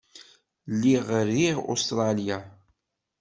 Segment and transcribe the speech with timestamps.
[0.73, 2.37] Lliɣ riɣ Ustṛalya.